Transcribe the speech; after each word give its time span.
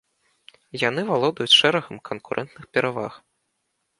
Яны 0.83 1.01
валодаюць 1.09 1.55
шэрагам 1.59 2.01
канкурэнтных 2.11 2.63
пераваг. 2.79 3.13